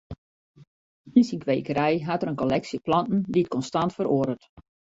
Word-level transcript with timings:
Yn 1.17 1.25
syn 1.27 1.39
kwekerij 1.43 1.95
hat 2.07 2.21
er 2.21 2.29
in 2.31 2.39
kolleksje 2.41 2.79
planten 2.87 3.19
dy't 3.33 3.53
konstant 3.55 3.91
feroaret. 3.97 4.43